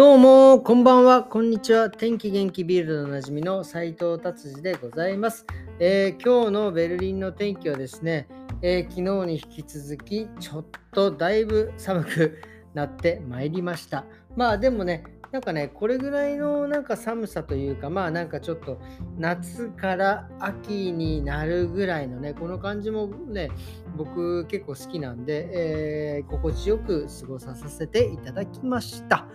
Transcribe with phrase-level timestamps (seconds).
[0.00, 1.90] どうも、こんばんは、こんにちは。
[1.90, 5.44] 天気元気ビールドのおなじみの斉藤達治でございます、
[5.78, 8.26] えー、今日のベルリンの天気はですね、
[8.62, 12.38] えー、昨日に引き続き、ちょっとだいぶ寒く
[12.72, 14.06] なってまいりました。
[14.36, 18.80] まあでもね、なんかね、これぐらいのなんか寒さというか、まあなんかちょっと
[19.18, 23.50] 夏から秋になるぐらいのね、この感じもね、
[23.98, 29.26] 僕結構好きなんで、えー、心地よく過ごさせていただきました。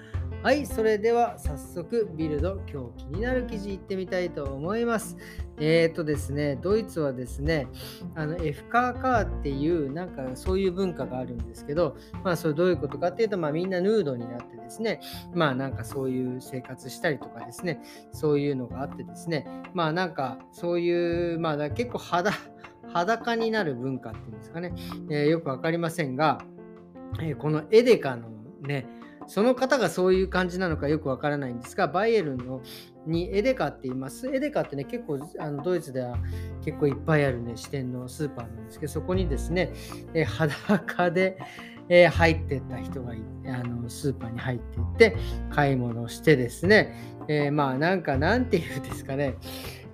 [0.45, 5.17] はい、それでは早速ビルド、今日気になる記事いってみたいと思います。
[5.59, 7.67] えっ、ー、とですね、ドイツはですね、
[8.13, 15.01] あの F カーカーっていうなんかそういう文化があるんですけど、まあそれどういうことかっていうと、まあみんなヌードになってですね、
[15.33, 22.31] まあなんかそういう生活したりとかですね、そういうのがあってですね、まあなんかそういう、まあ結構肌、
[22.93, 24.75] 裸になる文化っていうんですかね、
[25.09, 26.37] えー、よくわかりませんが、
[27.19, 28.29] えー、このエデカの
[28.61, 28.85] ね、
[29.27, 32.61] その方がそういう感じなのかよくわからないんですが、バイエルンの
[33.05, 34.27] にエデカって言います。
[34.27, 36.17] エデカってね、結構あのドイツでは
[36.63, 39.73] 結構いっぱいあるね、支店のスーパーなんですけど、そこにですね、
[40.13, 41.37] え裸で、
[41.87, 45.17] え入ってった人があのスーパーに入っていって
[45.51, 46.95] 買い物をしてですね、
[47.27, 49.35] えー、まあなんかなんて言うんですかね、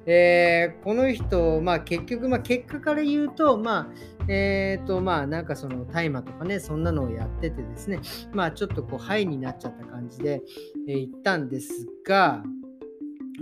[0.05, 7.99] えー、この人、まあ、結局、まあ、結果から言うと、まあ、えっ、ー、と、まあ、なんかその大麻とかね、そんなのをやっててですね、
[8.33, 10.41] まあ、ちょっとこう、ハイになっちゃった感じで、
[10.87, 12.43] えー、行ったんですが、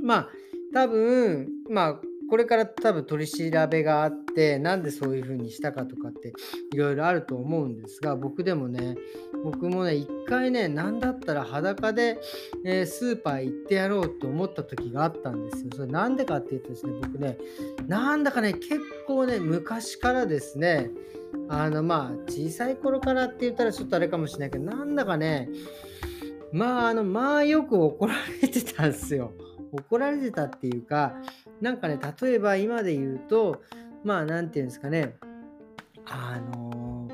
[0.03, 0.29] まあ、
[0.73, 6.33] 多分、まあ、これから多分取り調べがあってなんでそういう風にしたかとかって
[6.73, 8.95] いろいろあると思うんですが僕でもね
[9.43, 12.19] 僕もね一回ね何だったら裸で、
[12.65, 15.69] えー、スーパー行ってやろうと思った時があったんですよ。
[15.75, 17.37] それなんでかっていうとですね僕ね
[17.87, 20.91] なんだかね結構ね昔からですね
[21.47, 25.49] あのまあ小さい頃からって言ったらちょっとあれかもしれないけどなんだかね
[26.51, 29.31] まああのまあよく怒られてたんですよ。
[29.71, 31.15] 怒られてたっていうか、
[31.61, 33.61] なんかね、例えば今で言うと、
[34.03, 35.15] まあ、なんていうんですかね、
[36.05, 37.07] あの、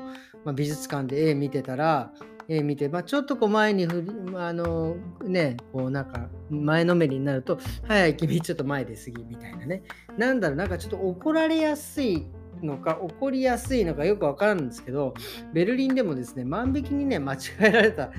[0.44, 2.12] まあ、美術館で絵見てたら、
[2.48, 7.58] 絵見て、まあ、ちょっとこう前に振り、あの、ね、こうなんか前のめりになると、
[7.88, 9.82] はい、君ちょっと前で過ぎみたいなね。
[10.16, 12.26] なんだろう、なんかちょっと怒られやすい
[12.62, 15.14] のか起こりやすいのかよくわからんんですけど
[15.52, 18.10] ベルリンでもですね万引きにね間違えられた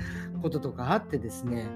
[0.42, 1.66] こととかあってですね。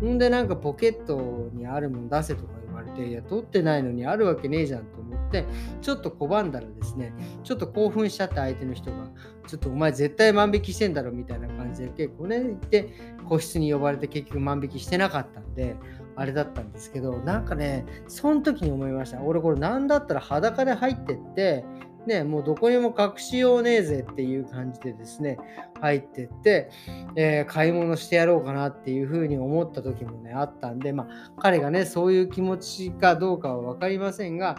[0.00, 5.44] ほんでなんかポケットにあるもん出せとか言われていや取ってないのにあるわけねえじゃんと思って
[5.80, 7.12] ちょっと拒んだらですね
[7.42, 9.08] ちょっと興奮しちゃった相手の人が
[9.46, 12.94] ちょっとお前絶対万引きしてんだろみたいな感じで結構ね言って
[13.28, 15.76] 個室に呼ばれて結局万引きしてなかったんで
[16.14, 19.20] あれだったんですけどなんかねその時に思いました。
[19.22, 21.64] 俺これ何だったら裸で入ってって
[22.06, 25.38] ね、もうどこにも隠しようねえぜっていう感じでですね、
[25.80, 26.70] 入ってって、
[27.16, 34.58] えー、買い物してやろうかなっていうふうに思った時もね、あったんで、まあ、彼がね、そういう気持ちかどうかは分かりませんが、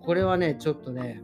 [0.00, 1.22] これはね、ちょっとね、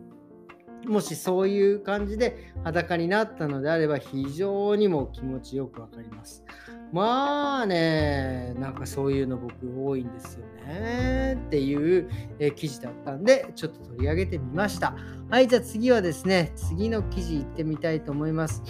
[0.86, 6.44] もしそういう感じで裸になったのであれば非常にも気持ちよくわかります。
[6.92, 14.96] まあね、なんかそういうの僕多いんですよねっていう、え記事だったんで、ちょっと取り上げてみました。
[15.28, 18.62] はい、じゃあ次はですね、次の記事いってみたいと思います。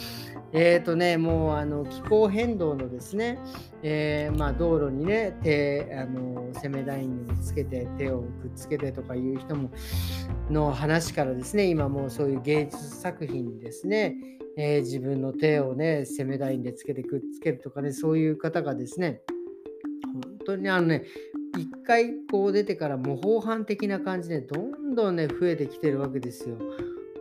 [0.53, 3.38] えっ、ー、とね、もうあの気候変動のですね、
[3.82, 9.70] えー、まあ、道路にね、手、あの攻め台につけて、手をくっつけてとかいう人も
[10.50, 14.16] の話からですね、今もうそういう芸術作品にですね、
[14.56, 19.22] えー、自分の手をね、攻め台につけてくっつけるとかね、そういう方がですね、
[20.12, 21.04] 本当にあのね、
[21.58, 26.56] 一回こう出てから模倣犯的な感じでどんどんね、増えてきてるわけですよ。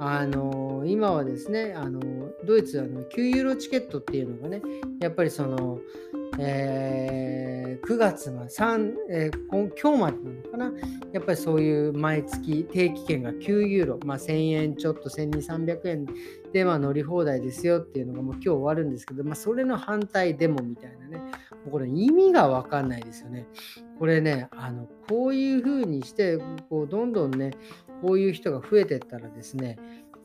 [0.01, 1.99] あの今はですね、あの
[2.45, 4.61] ドイツはあの9ユーロチケットっていうのがね、
[5.01, 5.79] やっぱりその、
[6.37, 10.71] えー、9月ま3、えー、今日までなのかな、
[11.11, 16.05] やっぱりそういう毎月定期券が9ユーロ、まあ、1000円ちょっと1200、300円
[16.53, 21.23] でまあ乗り放題ですよっていうのがもう今日終わるんですけど、まあ、それの反対デモみたいなね、も
[21.67, 23.47] うこれ意味がわかんないですよね。
[23.97, 26.37] これね、あのこういうふうにして、
[26.69, 27.51] どんどんね、
[28.01, 29.77] こういう人が増えてったらですね、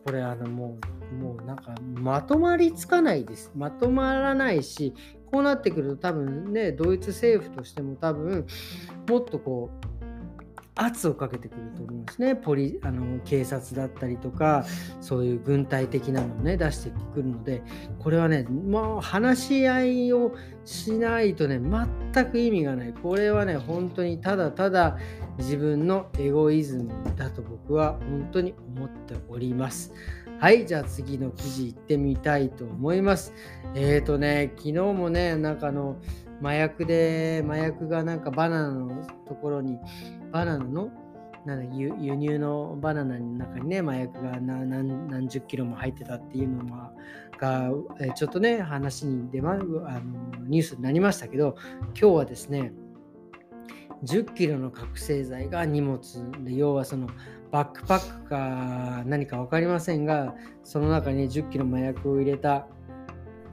[0.05, 0.79] これあのも
[1.13, 3.51] う、もうなんかまとまりつかないです。
[3.57, 4.93] まとまらないし、
[5.35, 8.47] こうなってくると多分ね、ドイツ政府としても多分
[9.09, 9.87] もっとこう、
[10.77, 12.37] 圧をかけてくると思うんですね。
[12.37, 14.65] ポリあの警察だったりとか、
[15.01, 17.65] そういう軍隊的なのをね、出してくるので、
[17.99, 21.59] これはね、まあ、話し合いをしないとね、
[22.13, 22.93] 全く意味がない。
[22.93, 24.99] これはね、本当にただただ
[25.39, 29.93] 自分のエゴイズムだと僕は本当に思っております。
[30.45, 33.33] はい、じゃあ次の記事行ってみたいと思います。
[33.75, 35.97] えっ、ー、とね、昨日もね、なんかあの、
[36.43, 39.79] 麻薬で麻薬がなんかバナナのところに
[40.33, 40.91] バナナの
[41.47, 47.71] なんだ輸入のバナナの中にね麻薬が何十キロも入ってたっていうのが
[48.01, 49.65] えちょっとね話に出まあの
[50.47, 51.57] ニュースになりましたけど
[51.99, 52.71] 今日はですね
[54.05, 56.01] 10キロの覚醒剤が荷物
[56.45, 57.09] で要はその
[57.55, 60.35] バックパックか何か分かりませんが
[60.65, 62.67] その中に10キロ麻薬を入れた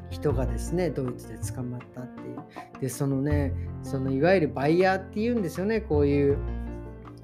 [0.09, 2.37] 人がですねドイツで捕まったっていう。
[2.81, 3.53] でそのね
[3.83, 5.81] そのいわゆるバイヤーっていうんですよね。
[5.81, 6.39] こういう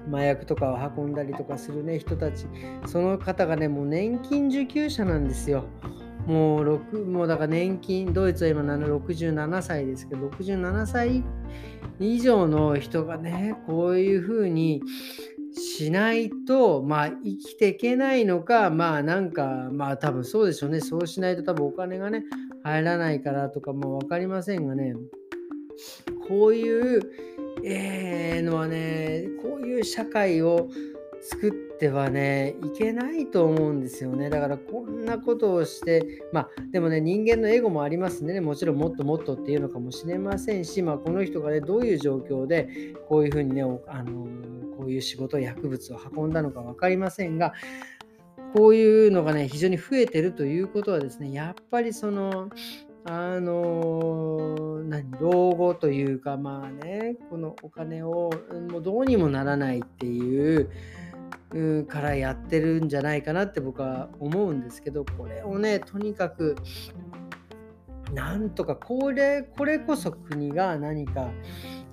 [0.08, 2.46] 麻薬とかを運んだりとかするね人たち。
[2.86, 5.64] その方がねもう年金受給者なんですよ。
[6.26, 11.24] もう6もうだから年金ドイツは今67歳ですけど67歳
[11.98, 14.80] 以上の人がねこういうふうに
[15.58, 20.80] しないと、まあ、生きていけないのか、まあ、なんか、まあ、多分そうでしょうね。
[20.80, 22.24] そうしないと多分お金がね、
[22.62, 24.94] 入らないからとか、も、分かりませんがね、
[26.28, 27.02] こういう、
[27.64, 30.68] えー、のはね、こういう社会を
[31.20, 34.30] 作ってはね、いけないと思うんですよね。
[34.30, 42.68] だからこんなことをして、まあでもね、人間のエゴもありますんでね、もちろんもっともっとっていうのかもしれませんし、まあこの人がね、どういう状況で
[43.08, 44.26] こういうふうにね、あの
[44.76, 47.52] こういう仕事、薬物を運んだのか分かりませんが、
[48.54, 52.50] こういうのがね、非常に増えてるということはですね、やっぱりその、
[53.10, 58.30] あの何老後というかまあねこのお金を
[58.70, 60.70] もうどうにもならないっていう
[61.88, 66.56] からやってるんじゃないかなって僕は思うんですけどこれをねとにかく
[68.12, 71.30] なんとかこれこれこそ国が何か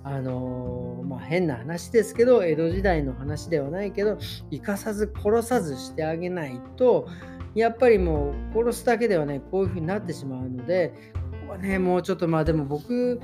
[0.08, 4.18] あのまあ、変な話ですけど江戸時代の話ではないけど
[4.52, 7.08] 生かさず殺さずしてあげないと
[7.56, 10.94] やっぱりもう殺すだけではねこういう風になってしまうので
[11.40, 13.20] ここはねもうちょっとまあでも僕、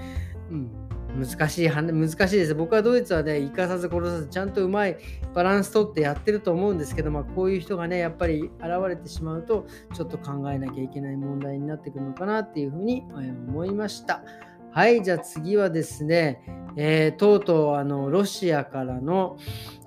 [0.51, 0.82] うん、
[1.17, 2.55] 難しい難しいです。
[2.55, 4.97] 僕はドイツはね、生かさず殺さず、ちゃんとうまい
[5.35, 13.05] バランスとってやってると思うんですけど、まあ、こういう人がね、やっぱり現れてしまうと、ちょっと考えなきゃいけない問題になってくるのかなっていうふうに
[13.49, 14.23] 思いました。
[14.71, 16.43] はい、じゃあ次はですね、
[16.77, 19.37] えー、とうとうあのロシアからの、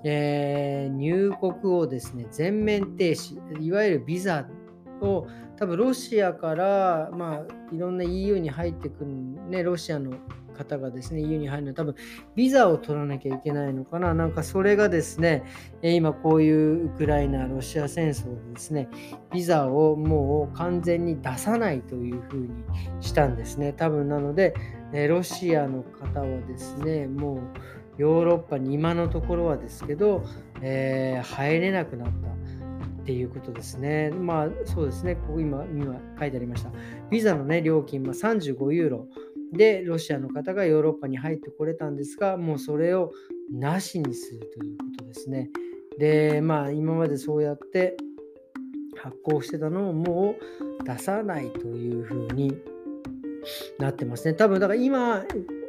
[0.04, 4.46] えー、入国をですね、全面停止、いわゆるビザ
[5.00, 5.26] を
[5.56, 9.10] 多分ロシアから、まあ、いろんな EU に入ってくる、
[9.50, 10.12] ね、ロシアの
[10.56, 11.94] 方がですね、EU に入るのは多分
[12.34, 14.14] ビザを取らなきゃいけないのかな。
[14.14, 15.44] なんかそれがですね、
[15.82, 18.88] 今こういうウクライナ、ロシア戦争でですね、
[19.32, 22.48] ビザをもう完全に出さないというふうに
[23.00, 23.72] したんですね。
[23.72, 24.54] 多分なので、
[25.08, 27.38] ロシアの方はですね、もう
[27.98, 30.24] ヨーロッパに今のところはですけど、
[30.62, 32.36] えー、入れなくなった。
[33.06, 34.10] っていうことですね。
[34.10, 36.72] まあそうですね、ここ今今書いてありました。
[37.08, 39.06] ビザの、ね、料金は35ユーロ。
[39.52, 43.12] で、ロシアの方がヨーロッパに入ってこれたんですが、もうそれを
[43.50, 45.50] なしにするということですね。
[45.98, 47.96] で、まあ今までそうやって
[48.96, 50.36] 発行してたのをも
[50.80, 52.56] う出さないというふうに
[53.78, 54.34] なってますね。
[54.34, 55.24] 多分だから今、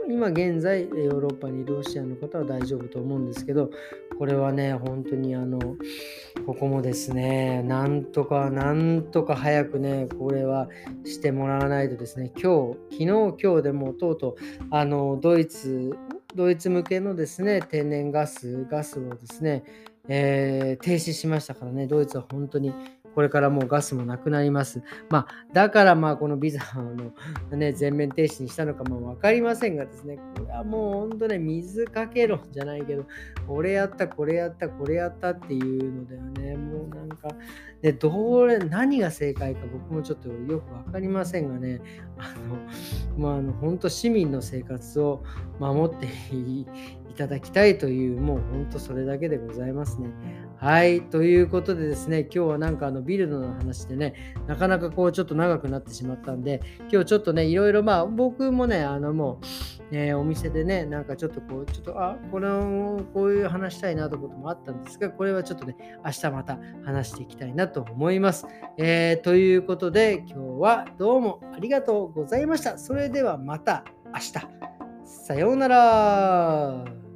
[0.09, 3.69] 今現在、ヨーロッパにロシアの方は大丈夫と思うんですけど、
[4.17, 5.59] これはね、本当にあの、
[6.47, 10.69] ここもですね、なんとか、なんとか早くね、これは
[11.03, 14.35] してもらわないとですね、今日、昨日、今日でもとうとう、
[14.71, 15.93] あの、ドイツ、
[16.35, 19.65] ドイツ向けのですね、天然ガス、ガスをですね、
[20.07, 22.73] えー、停止しましたからね、ドイツは本当に
[23.17, 24.83] これからもうガスもなくなります。
[25.09, 27.15] まあ、だからまあこのビザの、
[27.57, 33.05] ね、全面停止にしたのかも分かりませんがですね、これはもう本当ね、水かけろじゃないけど、
[33.47, 37.29] これやった、これやった、これやったっていうのではね、もうなんか、
[37.81, 41.81] でどれ何が正解か僕もちょっとよく分かりませんがね、
[42.19, 42.59] あの、
[43.17, 45.23] まあ、の本当市民の生活を
[45.59, 46.05] 守って
[46.35, 46.67] い
[47.17, 50.09] ただきたいという、もう本当それだけでございますね。
[50.55, 59.45] はい、ということでですね、今日はなんかあのビルドの話でね、なかなかこうちょっと長くなってしまったんで、今日ちょっとね、いろいろまあ僕もね、あのもう、
[59.91, 68.47] えー、お店でね、なんかちょっとこう、ちょっと、あ、これをこういう話したいなということもあったんですが、これはちょっとね、明日また話していきたいなと思います。
[68.77, 72.77] えー、ということで、今日はどうもありがとうございました。
[72.77, 74.33] それではまた明日。
[75.05, 77.06] さようなら。